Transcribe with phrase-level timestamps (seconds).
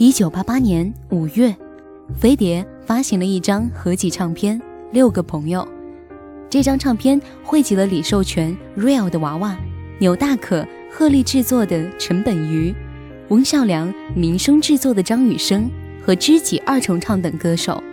[0.00, 1.54] 一九八八年五月，
[2.18, 4.58] 飞碟发行了一张合集唱片
[4.92, 5.60] 《六个朋友》。
[6.48, 9.54] 这张唱片汇集了李寿全、Real 的娃娃、
[9.98, 12.74] 牛大可、鹤立制作的陈本鱼、
[13.28, 15.70] 翁孝良、民生制作的张雨生
[16.02, 17.84] 和知己二重唱等歌手。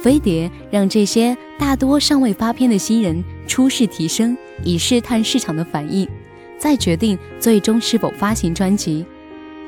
[0.00, 6.08] 飞碟让这些大多尚未发片的新人初试提升，以试探市场的反应，
[6.56, 9.04] 再决定最终是否发行专辑。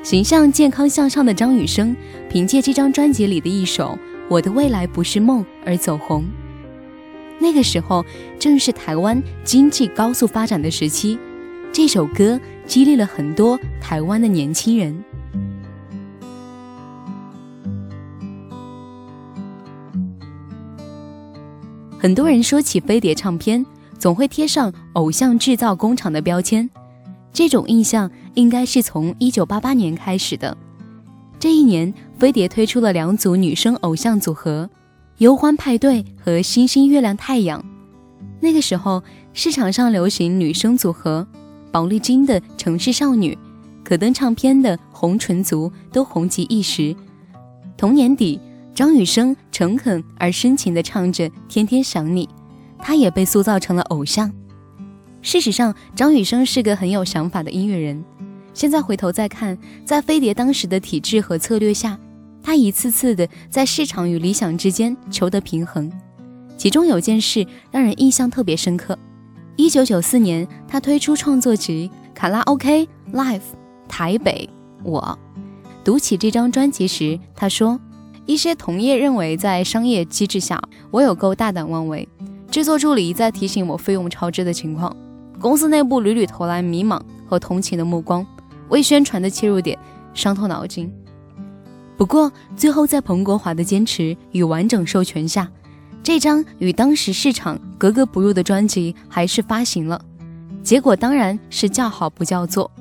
[0.03, 1.95] 形象健康向上的张雨生，
[2.29, 3.97] 凭借这张专辑里的一首
[4.29, 6.25] 《我的未来不是梦》而走红。
[7.39, 8.05] 那个时候
[8.37, 11.17] 正是台湾经济高速发展的时期，
[11.71, 15.03] 这首歌激励了很多台湾的年轻人。
[21.97, 23.65] 很多人说起飞碟唱片，
[23.97, 26.69] 总会贴上“偶像制造工厂”的标签。
[27.33, 30.55] 这种印象应该是从一九八八年开始的。
[31.39, 34.69] 这一年，飞碟推出了两组女生偶像组合，
[35.17, 37.65] 游欢派对和星星月亮太阳。
[38.39, 39.03] 那个时候，
[39.33, 41.27] 市场上流行女生组合，
[41.71, 43.37] 宝丽金的城市少女，
[43.83, 46.95] 可登唱片的红唇族都红极一时。
[47.75, 48.39] 同年底，
[48.75, 52.27] 张雨生诚恳而深情地唱着《天天想你》，
[52.77, 54.31] 她也被塑造成了偶像。
[55.23, 58.03] 事实上，张雨生是个很有想法的音乐人。
[58.53, 61.97] 现在回头再看，在飞碟当时的体制和策略下，
[62.43, 65.91] 他一次次的在市场与理想之间求得平衡。
[66.57, 68.99] 其中有件事让人印象特别深刻：
[69.55, 73.41] 一九九四年，他推出创作集《卡拉 OK Live
[73.87, 74.47] 台北
[74.83, 75.01] 我》。
[75.85, 77.79] 读起这张专辑时，他说
[78.27, 80.61] ：“一些同业认为，在商业机制下，
[80.91, 82.07] 我有够大胆妄为。
[82.51, 84.95] 制作助理一再提醒我费用超支的情况。”
[85.43, 88.25] 公司内部屡屡投来迷茫和同情的目光，
[88.69, 89.77] 为宣传的切入点
[90.13, 90.89] 伤透脑筋。
[91.97, 95.51] 不过，最后在彭国华的坚持与完整授权下，
[96.01, 100.01] 这张与当时市场格格不入的专辑还是发行了。
[100.63, 102.71] 结果当然是叫好不叫座。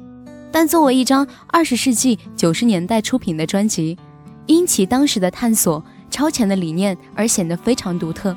[0.52, 3.98] 但作为一张二十世纪九十年代出品的专辑，
[4.46, 8.36] 因其当时的探索超前的理念而显得非常独特，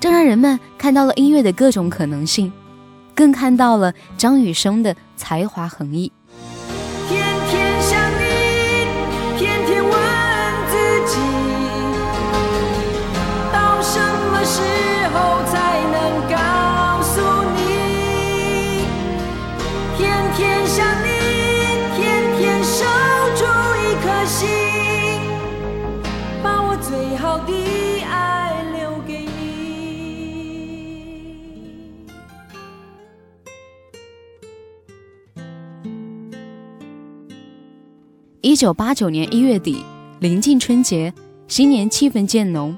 [0.00, 2.50] 这让人们看到了音乐的各种可能性。
[3.20, 6.10] 更看到了张雨生的才华横溢。
[7.06, 8.24] 天天想你
[9.36, 9.92] 天天问
[10.70, 10.74] 自
[11.06, 11.20] 己
[13.52, 14.00] 到什
[14.32, 14.62] 么时
[15.12, 15.96] 候才能
[16.30, 17.20] 告诉
[17.56, 18.86] 你
[19.98, 20.00] 天
[20.34, 21.08] 天想你
[21.98, 22.00] 天
[22.38, 22.86] 天守
[23.36, 23.44] 住
[23.84, 24.48] 一颗心
[26.42, 27.52] 把我最好的
[28.04, 28.29] 爱
[38.42, 39.84] 一九八九年一月底，
[40.20, 41.12] 临近春节，
[41.46, 42.76] 新年气氛渐浓。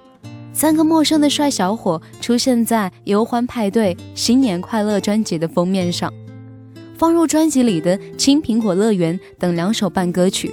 [0.53, 6.13] 三个陌生的帅小伙出现在《忧欢派对新年快乐》专辑的封面上。
[6.99, 10.53] 放入专辑里的《青苹果乐园》等两首伴歌曲，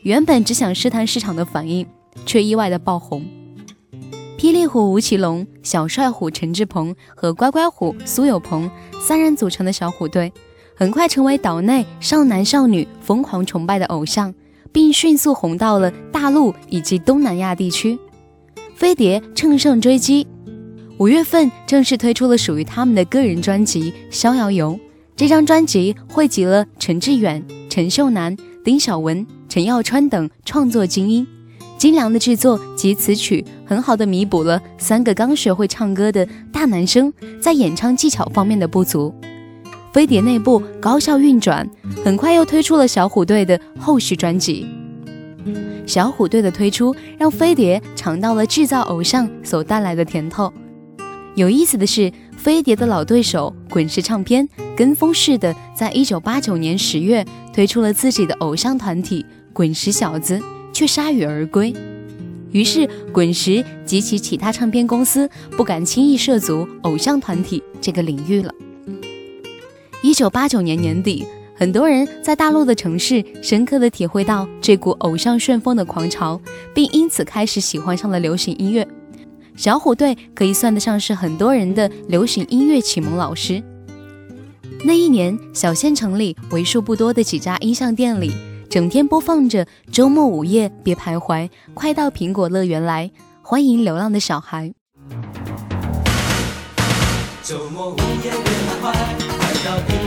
[0.00, 1.86] 原本只想试探市场的反应，
[2.24, 3.26] 却意外的爆红。
[4.38, 8.70] 霹雳虎吴奇隆、小帅虎陈志朋和乖乖虎苏有朋
[9.02, 10.32] 三人组成的小虎队，
[10.74, 14.32] 很快成为岛内少男少女疯狂崇拜的偶像。
[14.72, 17.98] 并迅速红到了大陆以及东南亚地区，
[18.74, 20.26] 飞碟乘胜追击，
[20.98, 24.72] 五月份正式推出了属于他们的个人专辑《逍遥游》。
[25.16, 31.26] 这张专辑汇集了陈志远、陈秀楠、丁晓雯、陈耀川等创作精英，
[31.78, 37.10] 精良的制作及词曲，很好的弥补了三个刚学会唱歌的大男生
[37.40, 39.14] 在演唱技巧方面的不足。
[39.96, 41.66] 飞碟内部高效运转，
[42.04, 44.66] 很快又推出了小虎队的后续专辑。
[45.86, 50.52] 小虎队的推出让飞碟尝到了制造偶像所带来的甜头。
[51.34, 54.46] 有意思的是，飞碟的老对手滚石唱片
[54.76, 60.38] 跟风似的，在一九八九年十月推出了自己的偶像团体滚石小子，
[60.74, 61.72] 却铩羽而归。
[62.50, 68.52] 于是，滚石及其其他唱片公司不敢轻易涉足偶像团体这个领域了。
[70.02, 71.26] 一九八九年年底，
[71.56, 76.40] 很多人在大陆的城市深刻的体会到这股偶像旋风的狂潮，
[76.74, 78.86] 并因此开始喜欢上了流行音乐。
[79.56, 83.62] 小虎队可以算得上是很多人的流行音乐启蒙老师。
[84.84, 88.30] 那一年，小县城里为数不多的几家音像店里，
[88.68, 93.10] 整天播放着《周末午夜别徘徊》，快到苹果乐园来，
[93.40, 94.72] 欢迎流浪的小孩。
[97.42, 98.30] 周末午夜
[99.88, 100.05] 别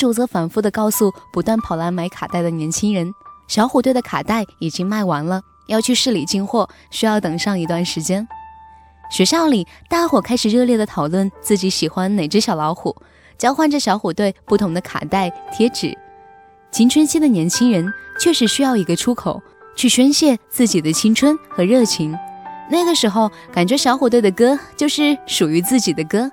[0.00, 3.12] 主则反复地告诉不断跑来买卡带的年轻人，
[3.48, 8.26] 小虎队的卡带已经卖完了，要去市里进货，需要等上一段时间。
[9.10, 12.96] 学校里，大伙开始热烈地讨论自己喜欢哪只小老虎，
[13.36, 15.94] 交换着小虎队不同的卡带、贴纸。
[16.70, 19.42] 青春期的年轻人确实需要一个出口，
[19.76, 22.18] 去宣泄自己的青春和热情。
[22.70, 26.32] 那个时候，感觉小虎队的歌就是属于自己的歌，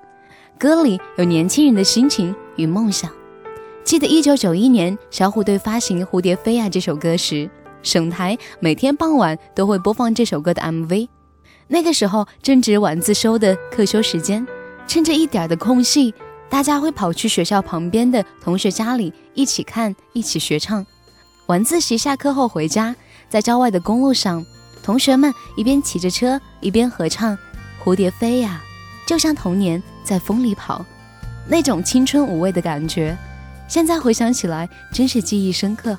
[0.57, 3.11] 歌里有年轻人的心情与梦想。
[3.87, 7.49] 记得一九九一年，小虎队发行《蝴蝶飞呀》这首歌时，
[7.81, 11.07] 省台每天傍晚都会播放这首歌的 MV。
[11.69, 14.45] 那个时候正值晚自修的课休时间，
[14.89, 16.13] 趁着一点的空隙，
[16.49, 20.85] 大家会跑去学校旁边的同学家里一起看，一起学唱。
[21.45, 22.93] 晚自习下课后回家，
[23.29, 24.45] 在郊外的公路上，
[24.83, 27.37] 同学们一边骑着车一边合唱
[27.81, 28.61] 《蝴蝶飞呀》，
[29.07, 30.85] 就像童年在风里跑，
[31.47, 33.17] 那种青春无畏的感觉。
[33.67, 35.97] 现在回想起来，真是记忆深刻。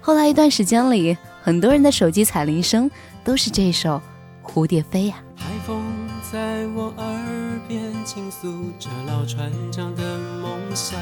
[0.00, 2.90] 后来一段时间里，很多人的手机彩铃声
[3.24, 4.00] 都是这首
[4.48, 5.16] 《蝴蝶飞呀》。
[5.40, 5.82] 海风
[6.30, 11.00] 在我耳边倾诉着老船长的梦想，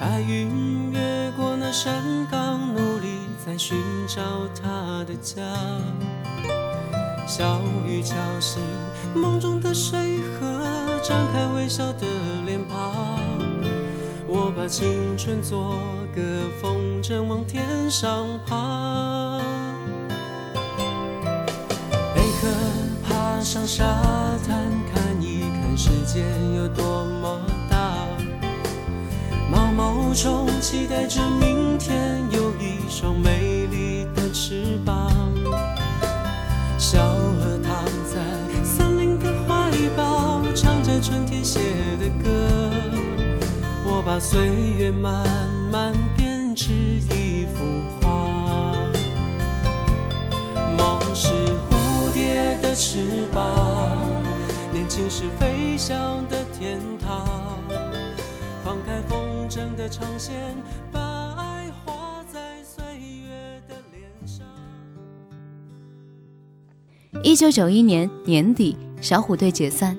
[0.00, 1.94] 白云越过那山
[2.30, 3.76] 岗，努力在寻
[4.08, 4.22] 找
[4.60, 5.42] 他的家。
[7.26, 8.60] 小雨敲醒
[9.14, 12.06] 梦中的水河，张开微笑的
[12.44, 13.29] 脸庞。
[14.60, 15.80] 把青春做
[16.14, 16.20] 个
[16.60, 19.40] 风筝往天上爬，
[22.14, 22.46] 贝壳
[23.02, 23.82] 爬上沙
[24.46, 26.20] 滩看一看世界
[26.54, 27.40] 有多么
[27.70, 28.06] 大，
[29.50, 33.39] 毛毛虫期待着明天有一双美
[44.12, 45.24] 把岁月慢
[45.70, 47.62] 慢编织一幅
[48.00, 48.74] 画，
[50.76, 51.28] 梦是
[51.70, 53.46] 蝴蝶的翅膀，
[54.72, 57.24] 年轻时飞翔的天堂。
[58.64, 60.34] 放开风筝的长线，
[60.90, 61.00] 把
[61.38, 64.44] 爱画在岁月的脸上。
[67.22, 69.96] 一九九一年年底，小虎队解散，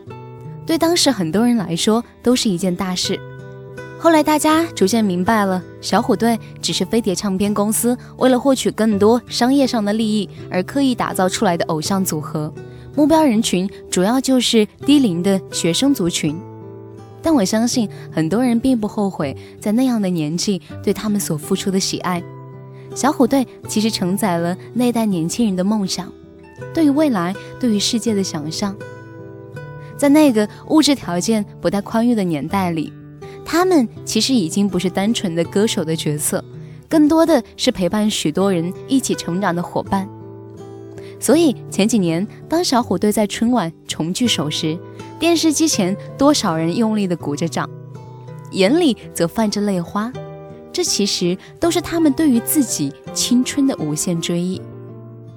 [0.67, 3.17] 对当时很多人来说都是一件大事。
[4.03, 12.51] 后来大家逐渐明白了，小虎队只是飞碟唱片公司为了获取更多商业上的利益而刻意打造出来的偶像组合，
[12.95, 16.35] 目标人群主要就是低龄的学生族群。
[17.21, 22.23] 但我相信很多人并不后悔在那样的年纪对他们所付出的喜爱。
[22.95, 26.11] 小虎队其实承载了那代年轻人的梦想，
[26.73, 28.75] 对于未来、对于世界的想象。
[29.95, 32.91] 在那个物质条件不太宽裕的年代里。
[33.51, 36.41] 他们其实已经不是单纯的歌手的角色，
[36.87, 40.07] 更多的是陪伴许多人一起成长的伙伴。
[41.19, 44.79] 所以前几年，当小虎队在春晚重聚首时，
[45.19, 47.69] 电视机前多少人用力的鼓着掌，
[48.51, 50.09] 眼里则泛着泪花。
[50.71, 54.61] 这其实都是他们对于自己青春的无限追忆。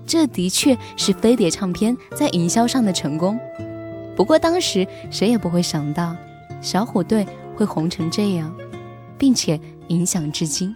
[0.06, 3.36] 这的确是飞碟唱片在营销上的成功。
[4.14, 6.14] 不过当时谁也不会想到，
[6.62, 7.26] 小虎队。
[7.56, 8.54] 会红成这样，
[9.18, 9.58] 并且
[9.88, 10.74] 影响至今。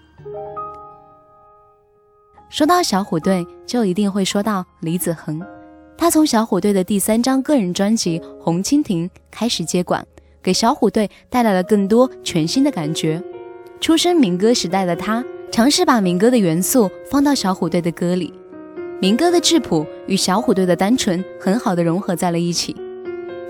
[2.50, 5.40] 说到小虎队，就一定会说到李子恒。
[5.98, 10.06] 他从小虎队的第三张个人专辑《红蜻蜓》开始接管，
[10.42, 13.22] 给小虎队带来了更多全新的感觉。
[13.80, 18.32] 出身民歌时代的他，尝试把民歌的元素放到小虎队的歌里，
[19.00, 22.74] 民歌的质朴与小虎队的单纯很好的融合在了一起。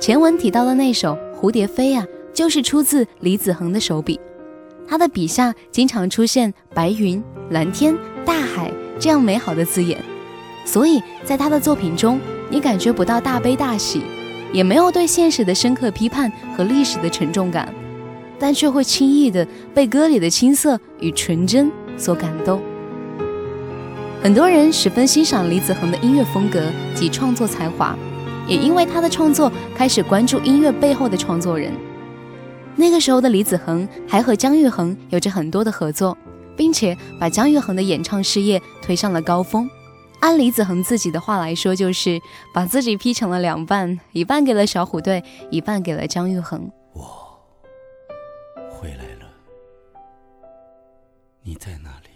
[0.00, 2.04] 前文提到的那首《蝴蝶飞》啊。
[2.38, 4.20] 就是出自李子恒的手笔，
[4.86, 7.92] 他的笔下经常出现白云、蓝天、
[8.24, 10.00] 大海这样美好的字眼，
[10.64, 14.02] 所以在他的作品中，你感觉不到大悲大喜，
[14.52, 17.74] 也没有对现实的深刻批判和历史的沉重感，
[18.38, 22.62] 但却会轻易的被歌里的青涩与纯真所感动。
[24.22, 27.98] 很多人十分欣赏李子恒的音乐风格及创作才华，
[28.46, 31.72] 也因为他的创作开始关注音乐背后的创作人。
[32.78, 36.16] 那个时候的李子恒还和姜育恒有着很多的合作，
[36.56, 39.68] 并且把姜育恒的演唱事业推上了高峰。
[40.20, 42.20] 按李子恒自己的话来说，就是
[42.54, 46.70] 把自己劈成了两半，一半给了小虎队，一半给了姜育恒。
[46.92, 47.36] 我
[48.70, 49.26] 回来了，
[51.42, 52.10] 你在哪里？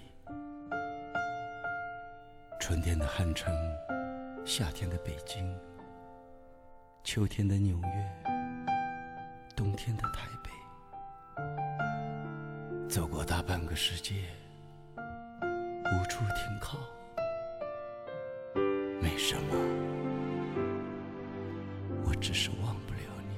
[2.61, 3.53] 春天的汉城，
[4.45, 5.45] 夏天的北京，
[7.03, 8.33] 秋天的纽约，
[9.57, 10.42] 冬天的台北，
[12.93, 14.13] 走过大半个世界，
[14.99, 16.77] 无处停靠。
[19.01, 19.57] 没什么，
[22.05, 22.99] 我只是忘不了
[23.31, 23.35] 你。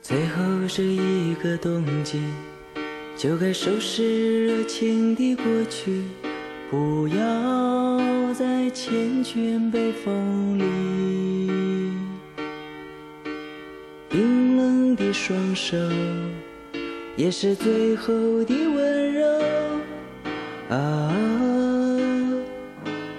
[0.00, 2.22] 最后是一个冬季，
[3.20, 6.04] 就该收拾热情的过去，
[6.70, 11.92] 不要再缱绻北风里。
[14.08, 15.76] 冰冷的双手，
[17.14, 19.26] 也是最后的温柔。
[20.70, 21.14] 啊，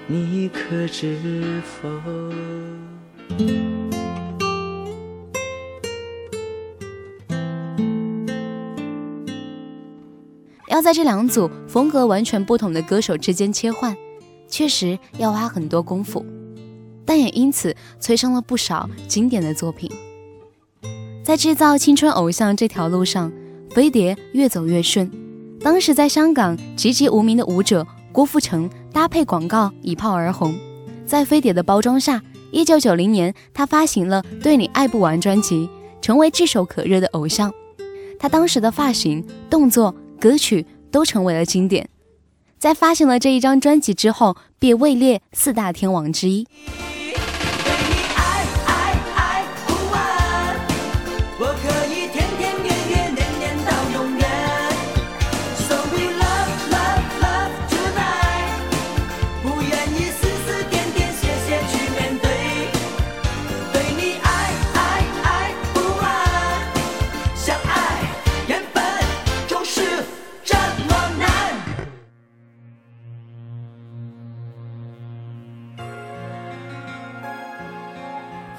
[0.08, 1.15] 你可知
[1.63, 1.88] 否？
[10.81, 13.95] 要在这两组风格完全不同的歌手之间切换，
[14.47, 16.25] 确实要花很多功夫，
[17.05, 19.91] 但也因此催生了不少经典的作品。
[21.23, 23.31] 在制造青春偶像这条路上，
[23.69, 25.07] 飞碟越走越顺。
[25.61, 30.55] 当时在香港籍籍无名的舞者郭富城搭配广告一炮而红，
[31.05, 32.19] 在飞碟的包装下，
[32.50, 35.69] 一九九零年他发行了《对你爱不完》专辑，
[36.01, 37.53] 成为炙手可热的偶像。
[38.17, 39.93] 他当时的发型、动作。
[40.21, 41.89] 歌曲都成为了经典，
[42.60, 46.45] 在发行了这一张专辑之后，便位列四大天王之一。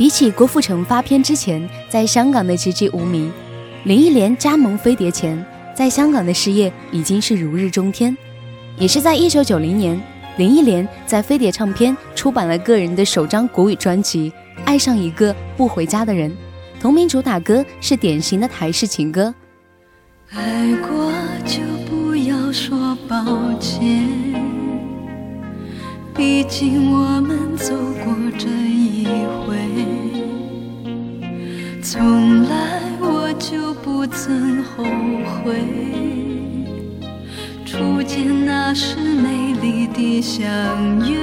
[0.03, 3.31] 比起郭富城发片之前在香港的籍籍无名，
[3.85, 8.17] 林忆莲加盟飞碟前，在香港的事业已经是如日中天。
[8.77, 10.03] 也是在一九九零年，
[10.39, 14.29] 林忆莲在飞碟唱片出版了个人的首张国语专辑
[14.65, 16.29] 《爱上一个不回家的人》，
[16.81, 19.33] 同名主打歌是典型的台式情歌。
[20.33, 21.13] 爱过
[21.47, 23.25] 就不要说抱
[23.61, 24.05] 歉，
[26.13, 27.73] 毕竟我们走
[28.05, 29.07] 过这一
[29.47, 29.92] 回。
[31.85, 35.57] 从来我就不曾后悔，
[37.67, 40.41] 初见那时美丽的相
[41.11, 41.19] 约。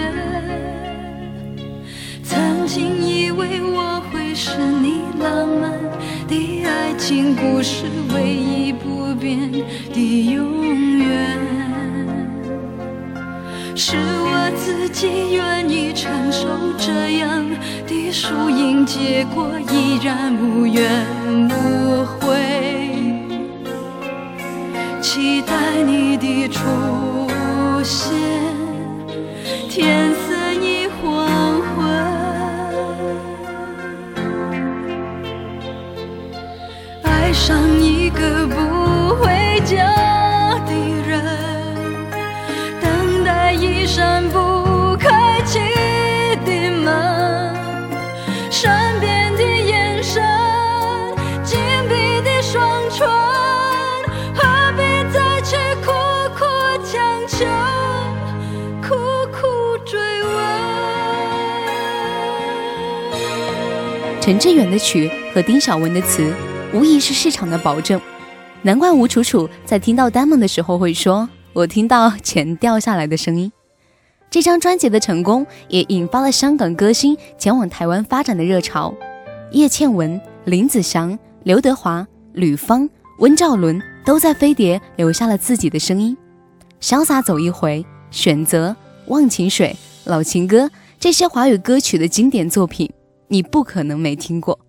[2.23, 5.71] 曾经以为我会是你浪漫
[6.27, 9.49] 的爱情故事唯一不变
[9.93, 11.39] 的永远，
[13.79, 16.45] 是我自己愿意承受
[16.77, 17.49] 这样
[17.87, 18.11] 的。
[18.11, 21.07] 输赢结果依然无怨
[21.47, 22.35] 无悔，
[24.99, 26.59] 期待你的出
[27.81, 28.11] 现。
[29.69, 31.87] 天色已黄昏，
[37.03, 39.98] 爱上一个不回家
[43.99, 45.59] 扇不开启
[46.45, 47.53] 的门
[48.49, 50.23] 善变的眼神
[51.43, 53.05] 紧闭的双唇
[54.33, 55.91] 何必再去苦
[56.33, 56.45] 苦
[56.85, 57.45] 强求？
[58.81, 58.95] 苦
[59.33, 60.31] 苦追问。
[64.21, 66.33] 陈志远的曲和丁晓文的词
[66.71, 67.99] 无疑是市场的保证。
[68.61, 73.51] 难怪吴楚楚在听到丹梦的时候会说我听到钱掉下来的声音。
[74.31, 78.93] 这张专辑的成功也引发了香港歌星前往台湾发展的热潮。
[79.51, 86.15] 叶倩文、林子祥、刘德华、吕方、温兆伦都在飞碟留下了自己的声音。
[86.79, 88.75] 潇洒走一回，选择
[89.07, 90.69] 忘情水、老情歌
[90.99, 92.87] 这些华语歌曲的经典作品，
[93.29, 94.59] 你不可能没听过。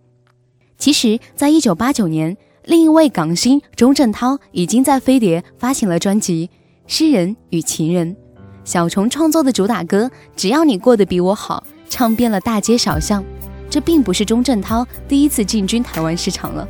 [0.78, 6.48] 其实，在一九八九年，另一位港星钟镇涛已经在飞碟发行了专辑
[6.86, 8.16] 《诗人与情人》。
[8.64, 10.04] 小虫创作的主打歌
[10.36, 13.24] 《只要你过得比我好》唱遍了大街小巷。
[13.68, 16.66] 这并不是钟镇涛第一次进军台湾市场了。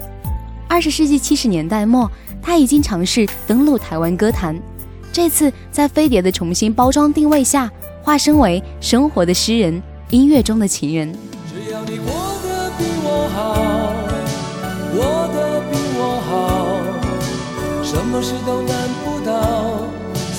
[0.69, 2.11] 二十世纪七十年代末，
[2.43, 4.61] 他已经尝试登陆台湾歌坛。
[5.11, 7.71] 这次在飞碟的重新包装定位下，
[8.03, 11.11] 化身为生活的诗人，音乐中的情人。
[11.53, 12.13] 只要你过
[12.45, 13.55] 得比我好，
[14.95, 15.03] 过
[15.35, 19.89] 得比我好，什么事都难不倒，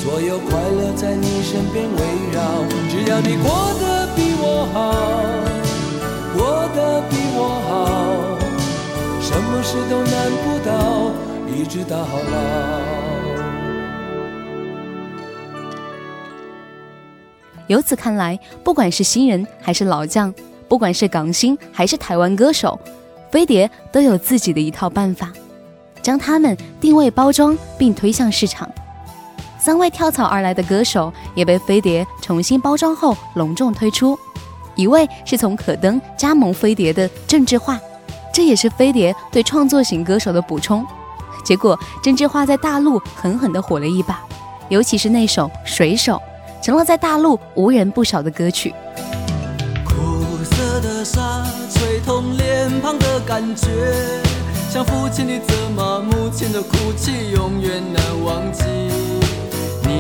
[0.02, 2.02] 所有快乐在你身边围
[2.34, 2.42] 绕。
[2.90, 4.82] 只要你过得比我好。
[6.34, 7.72] 过得比我好，
[9.22, 11.12] 什么事都难不倒，
[11.54, 12.36] 一直到老。
[17.68, 20.34] 由此看来，不管是新人还是老将，
[20.68, 22.80] 不管是港星还是台湾歌手，
[23.30, 25.32] 飞碟都有自己的一套办法，
[26.02, 28.68] 将他们定位包装并推向市场。
[29.62, 34.18] 三位跳槽而来的歌手也被飞碟重新包装后隆重推出。
[34.76, 37.80] 一位是从可登加盟飞碟的郑智化，
[38.34, 40.84] 这也是飞碟对创作型歌手的补充。
[41.44, 44.20] 结果郑智化在大陆狠狠地火了一把，
[44.70, 46.20] 尤其是那首《水手》，
[46.66, 48.74] 成了在大陆无人不晓的歌曲。
[49.86, 49.94] 苦
[50.44, 53.68] 涩的沙吹痛脸庞的感觉，
[54.72, 58.64] 像父亲的责骂，母亲的哭泣，永远难忘记。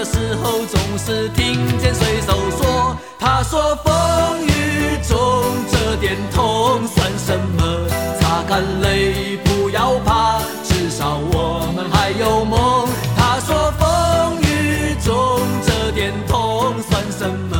[0.00, 7.86] 的时候，总是听见水手说，他说风雨中这点痛算什么。
[8.18, 12.88] 擦干泪，不要怕，至少我们还有梦。
[13.14, 17.58] 他说：“风雨中这点痛算什么？”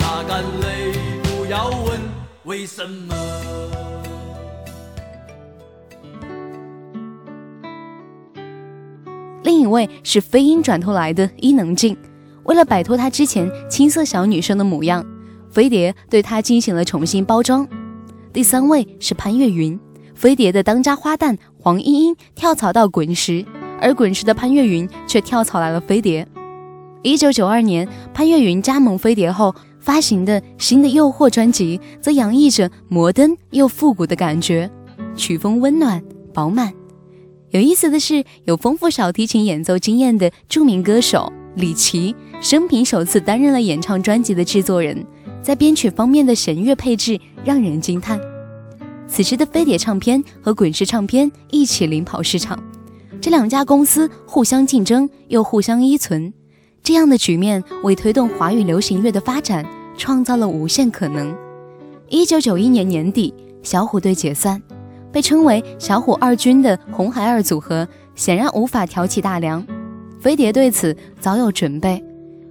[0.00, 2.00] 擦干泪，不要问
[2.44, 3.14] 为什么。
[9.44, 11.96] 另一位是飞鹰转头来的伊能静，
[12.44, 15.04] 为了摆脱她之前青涩小女生的模样，
[15.50, 17.68] 飞碟对她进行了重新包装。
[18.32, 19.78] 第三位是潘越云。
[20.14, 23.44] 飞碟的当家花旦黄莺莺跳槽到滚石，
[23.80, 26.26] 而滚石的潘越云却跳槽来了飞碟。
[27.02, 34.70] 一九九二年，潘越云加盟飞碟后发行的新的《诱惑》专辑，则洋溢着摩登又复古的感觉，
[35.16, 36.02] 曲风温暖
[36.32, 36.72] 饱满。
[37.54, 45.06] 有意思的是，有丰富小提琴演奏经验的著名歌手李琦，生平首次担任了演唱专辑的制作人，
[45.40, 48.20] 在编曲方面的弦乐配置让人惊叹。
[49.06, 52.60] 此时的飞碟唱片和滚石唱片一起领跑市场，
[53.20, 56.34] 这两家公司互相竞争又互相依存，
[56.82, 59.64] 这样的局面为推动华语流行乐的发展
[59.96, 61.32] 创造了无限可能。
[62.08, 64.60] 一九九一年年底，小虎队解散，
[65.14, 69.64] 被称为“小虎二军”的红孩儿组合显然无法挑起大梁。
[70.18, 72.02] 飞碟对此早有准备，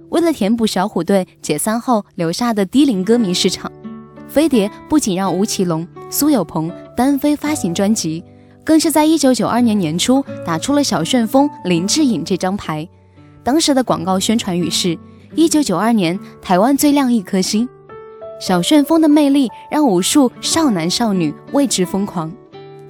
[0.08, 3.70] 为了填补小虎队解散后留下的低龄歌迷市场。
[4.26, 8.24] 飞碟不仅让吴奇隆、苏有朋单飞发行专辑，
[8.64, 12.88] 更是在一九九二年年初打出了小旋风林志颖这张牌。
[13.42, 14.98] 当时的广告宣传语是
[15.36, 17.68] ：“一九九二年台湾最亮一颗星。”
[18.40, 22.32] 小旋风的魅力让无数少男少女为之疯狂。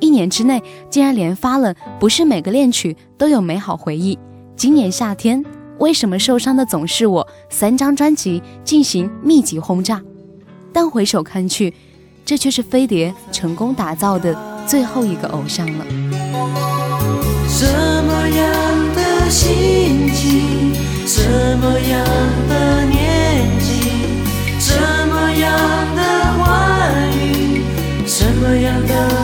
[0.04, 4.14] 一年之内竟然连发了《不是每个恋曲都有美好回忆》
[4.54, 5.42] 《今年夏天
[5.78, 10.02] 为什么受伤的总是我》三张专辑进行密集轰炸。
[10.74, 11.72] 但回首看去，
[12.22, 14.36] 这却是飞碟成功打造的
[14.66, 15.86] 最后一个偶像了。
[17.48, 17.64] 什
[18.04, 20.74] 么样的心情，
[21.06, 22.04] 什么样
[22.50, 23.88] 的年纪，
[24.60, 25.50] 什么样
[25.96, 26.02] 的
[26.34, 27.62] 话语，
[28.06, 29.23] 什么样的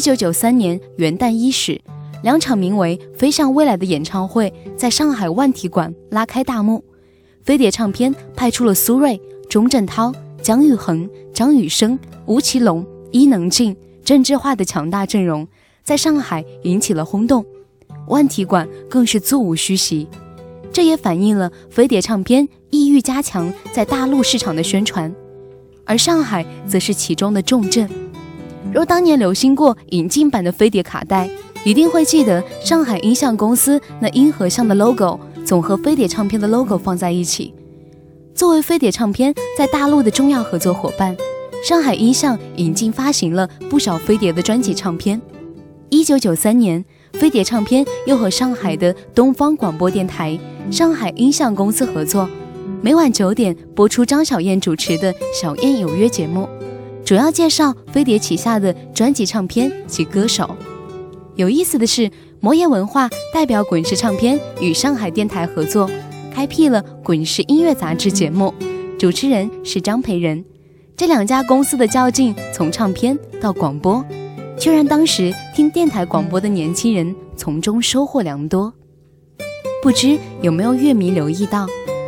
[0.00, 1.78] 一九九三年元旦伊始，
[2.22, 6.82] 两场名为《飞向未来》的演唱会在上海万体馆拉开大幕。
[7.42, 10.10] 飞碟唱片派出了苏芮、钟镇涛、
[10.40, 15.46] 姜育恒、张雨生、吴奇隆、伊能静、郑智化的强大阵容，
[15.84, 17.44] 在上海引起了轰动，
[18.08, 20.08] 万体馆更是座无虚席。
[20.72, 25.14] 这也反映了飞碟唱片意欲加强在大陆市场的宣传，
[25.84, 27.86] 而上海则是其中的重镇。
[28.72, 31.28] 若当年流行过引进版的飞碟卡带，
[31.64, 35.18] 一定会记得上海音像公司那音和像的 logo。
[35.42, 37.52] 总和飞碟唱片的 logo 放在一起。
[38.34, 41.16] 作为飞碟唱片在大陆的重要合作伙伴，
[41.64, 45.20] 上海音像引进发行了不少飞碟的专辑唱片。
[45.88, 50.38] 一九九三年，飞碟唱片又和上海的东方广播电台、
[50.70, 52.28] 上海音像公司合作，
[52.80, 56.48] 每晚九点播出张小燕主持的《小燕有约》节目，
[57.10, 60.48] 主要介绍飞碟旗下的专辑唱片及歌手。
[61.34, 62.08] 有意思的是。
[62.38, 65.90] 魔岩文化代表滚石唱片与上海电台合作，
[66.32, 68.54] 开辟了滚石音乐杂志节目，
[68.96, 70.42] 主持人是张培仁。
[70.96, 74.02] 这两家公司的较劲，从唱片到广播，
[74.56, 78.72] 却让当时听电台广播的年轻人从中收获良多。
[79.82, 81.66] 不知有没有乐迷留意到，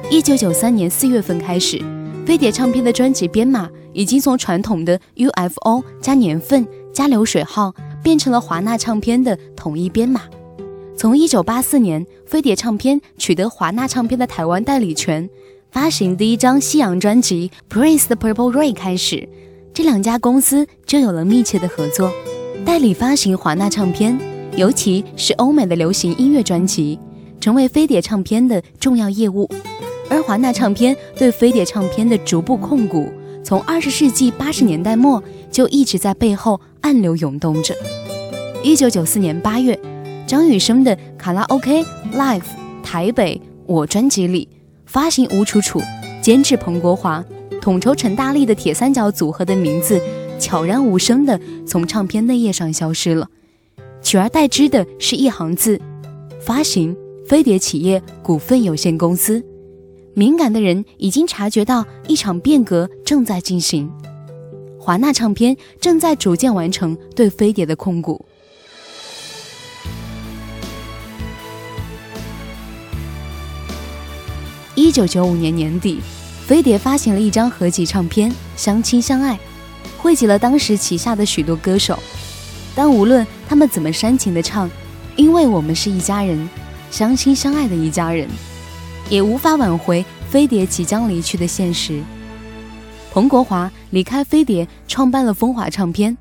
[0.08, 1.78] 一九九三年四月份开始，
[2.24, 7.74] 飞碟唱片的专辑编码已经从传统的 UFO 加年份加流水号。
[8.02, 10.22] 变成了华纳唱片的统一编码。
[10.96, 15.30] 从一九八四年飞碟唱片取得华纳唱片的台湾代理权，
[15.70, 19.28] 发行第一张西洋专辑《Prince 的 Purple Rain》开始，
[19.72, 22.10] 这两家公司就有了密切的合作，
[22.64, 24.18] 代理发行华纳唱片，
[24.56, 26.98] 尤其是欧美的流行音乐专辑，
[27.40, 29.48] 成为飞碟唱片的重要业务。
[30.10, 33.10] 而华纳唱片对飞碟唱片的逐步控股，
[33.42, 36.60] 从二十世纪八十年代末就一直在背后。
[36.82, 37.72] 暗流涌动着。
[38.60, 39.78] 一九九四年八月，
[40.26, 42.42] 张雨生的《卡拉 OK Live
[42.82, 44.48] 台北我》专辑里，
[44.84, 45.80] 发行吴楚楚，
[46.20, 47.24] 监制彭国华，
[47.60, 50.00] 统筹陈大力的铁三角组合的名字，
[50.40, 53.28] 悄然无声地从唱片内页上消失了，
[54.02, 55.80] 取而代之的是一行字：
[56.40, 56.96] 发行
[57.28, 59.40] 飞碟企业股份有限公司。
[60.14, 63.90] 敏感的人已经察觉到一场变革正在进行。
[64.78, 68.24] 华纳唱片正在逐渐完成对飞碟的控股。
[74.74, 76.00] 一九九五年年底，
[76.46, 79.34] 飞碟发行了一张合集唱片《相亲相爱》，
[79.98, 81.98] 汇集了当时旗下的许多歌手。
[82.74, 84.68] 但无论他们怎么煽情的唱，
[85.14, 86.48] 因为我们是一家人，
[86.90, 88.28] 相亲相爱的一家人，
[89.12, 92.02] 也无法挽回飞碟即将离去的现实。
[93.10, 96.16] 彭国华离开飞碟，创办了风华唱片；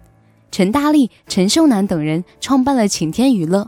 [0.52, 3.66] 陈大力、陈秀楠等人创办了晴天娱乐。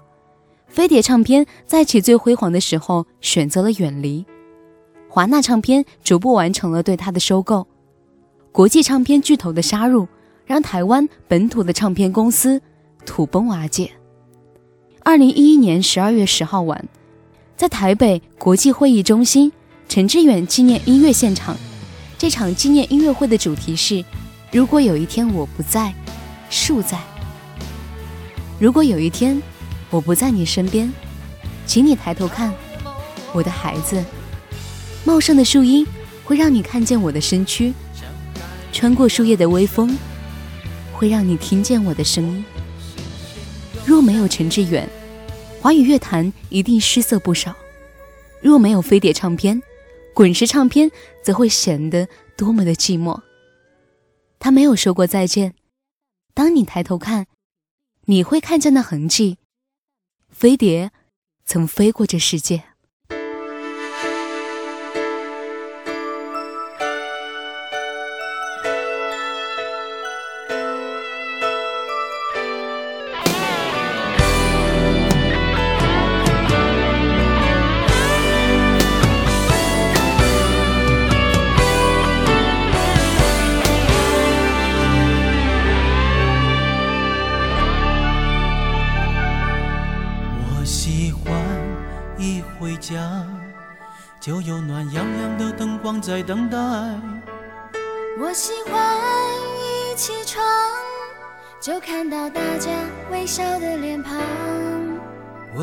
[0.68, 4.26] 飞碟唱片在其最辉煌的时候选择了远离。
[5.08, 7.66] 华纳唱片逐步完成了对它的收购。
[8.52, 10.06] 国际唱片巨头的杀入，
[10.46, 12.62] 让台湾本土的唱片公司
[13.06, 13.90] 土崩瓦解。
[15.02, 16.86] 二零一一年十二月十号晚，
[17.56, 19.52] 在台北国际会议中心
[19.88, 21.56] 陈志远纪念音乐现场。
[22.18, 24.04] 这场纪念音乐会的主题是：
[24.52, 25.94] 如果有一天我不在，
[26.50, 26.98] 树在；
[28.60, 29.42] 如果有一天
[29.90, 30.92] 我不在你身边，
[31.66, 32.54] 请你抬头看，
[33.34, 34.04] 我的孩子。
[35.04, 35.86] 茂盛的树荫
[36.24, 37.74] 会让你看见我的身躯，
[38.72, 39.96] 穿过树叶的微风
[40.94, 42.44] 会让你听见我的声音。
[43.86, 44.90] 若没有陈志远，
[45.64, 47.54] 华语乐坛一定失色不少；
[48.42, 49.64] 若没有飞碟唱片。
[50.14, 50.92] 滚石唱片
[51.24, 53.22] 则会显得多么的寂寞。
[54.40, 55.56] 他没有说过再见。
[56.34, 57.28] 当你抬头看，
[58.08, 59.38] 你会看见那痕迹。
[60.28, 60.92] 飞碟
[61.46, 62.66] 曾飞过这世界。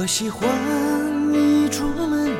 [0.00, 0.48] 我喜欢
[1.30, 2.30] 一出门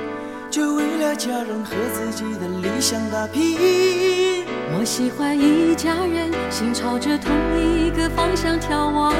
[0.50, 4.46] 就为了家人和自己的理想打拼。
[4.72, 9.12] 我喜欢一家人心朝着同一个方向眺望。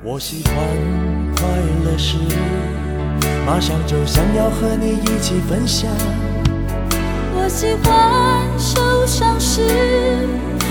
[0.00, 0.54] 我喜欢
[1.34, 1.44] 快
[1.84, 2.18] 乐时，
[3.44, 5.90] 马上就想要和你一起分享。
[7.34, 9.66] 我喜欢受伤时，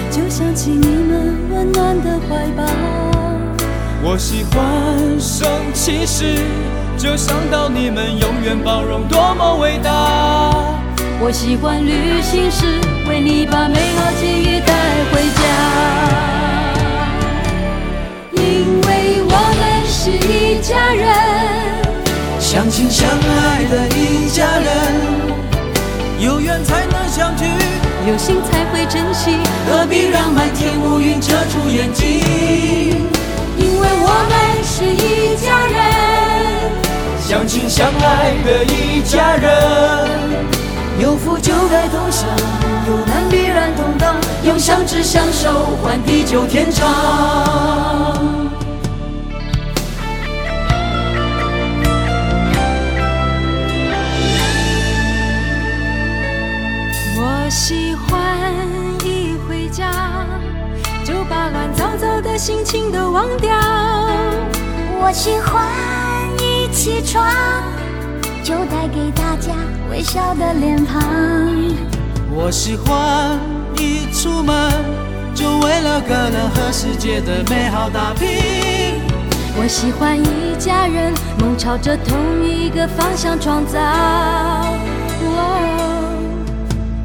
[0.09, 3.14] 就想起你们温暖的怀抱。
[4.03, 6.37] 我喜欢生气时，
[6.97, 9.89] 就想到你们永远包容，多么伟大。
[11.19, 12.79] 我喜欢旅行时，
[13.09, 14.73] 为你把美好记忆带
[15.11, 15.41] 回家。
[18.33, 21.07] 因为我们是一家人，
[22.39, 24.69] 相亲相爱的一家人。
[26.19, 27.45] 有缘才能相聚，
[28.07, 33.07] 有心才会珍惜，何必让满天乌云遮住眼睛？
[33.97, 35.79] 我们是一家人，
[37.21, 39.49] 相亲相爱的一家人。
[40.97, 42.27] 有福就该同享，
[42.87, 47.84] 有难必然同当，用相知相守换地久天长。
[62.37, 63.51] 心情都忘掉。
[65.01, 65.65] 我喜欢
[66.39, 67.25] 一起床
[68.43, 69.53] 就带给大家
[69.89, 71.01] 微笑的脸庞。
[72.31, 73.39] 我喜欢
[73.77, 74.71] 一出门
[75.33, 78.27] 就为了个人和世界的美好打拼。
[79.57, 83.79] 我喜欢一家人梦朝着同一个方向创造。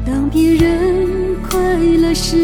[0.05, 2.43] 当别人快乐时，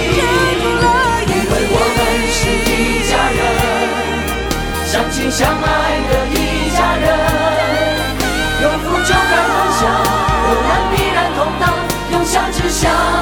[1.51, 1.99] 因为我们
[2.31, 3.39] 是一家人
[4.87, 5.67] 相亲相爱
[6.07, 7.03] 的一家人。
[8.61, 9.81] 有福就该同享
[10.47, 11.63] 有难必然同当
[12.11, 13.20] 用相知相